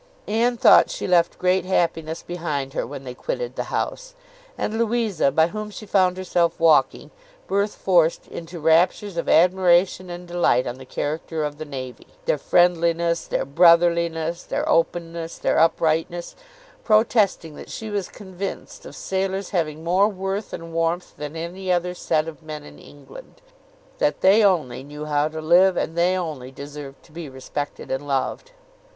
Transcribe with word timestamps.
Anne 0.27 0.57
thought 0.57 0.89
she 0.89 1.05
left 1.07 1.37
great 1.37 1.63
happiness 1.63 2.23
behind 2.23 2.73
her 2.73 2.87
when 2.87 3.03
they 3.03 3.13
quitted 3.13 3.55
the 3.55 3.65
house; 3.65 4.15
and 4.57 4.75
Louisa, 4.79 5.29
by 5.31 5.49
whom 5.49 5.69
she 5.69 5.85
found 5.85 6.17
herself 6.17 6.59
walking, 6.59 7.11
burst 7.45 7.75
forth 7.77 8.27
into 8.31 8.59
raptures 8.59 9.15
of 9.15 9.29
admiration 9.29 10.09
and 10.09 10.27
delight 10.27 10.65
on 10.65 10.79
the 10.79 10.87
character 10.87 11.43
of 11.43 11.59
the 11.59 11.65
navy; 11.65 12.07
their 12.25 12.39
friendliness, 12.39 13.27
their 13.27 13.45
brotherliness, 13.45 14.41
their 14.41 14.67
openness, 14.67 15.37
their 15.37 15.59
uprightness; 15.59 16.35
protesting 16.83 17.53
that 17.53 17.69
she 17.69 17.91
was 17.91 18.09
convinced 18.09 18.87
of 18.87 18.95
sailors 18.95 19.51
having 19.51 19.83
more 19.83 20.07
worth 20.09 20.51
and 20.51 20.73
warmth 20.73 21.15
than 21.17 21.35
any 21.35 21.71
other 21.71 21.93
set 21.93 22.27
of 22.27 22.41
men 22.41 22.63
in 22.63 22.79
England; 22.79 23.39
that 23.99 24.21
they 24.21 24.43
only 24.43 24.81
knew 24.83 25.05
how 25.05 25.27
to 25.27 25.39
live, 25.39 25.77
and 25.77 25.95
they 25.95 26.17
only 26.17 26.49
deserved 26.49 27.03
to 27.03 27.11
be 27.11 27.29
respected 27.29 27.91
and 27.91 28.07
loved. 28.07 28.51